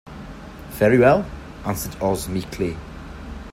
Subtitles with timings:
[0.79, 1.27] "Very well,"
[1.63, 2.75] answered Oz, meekly.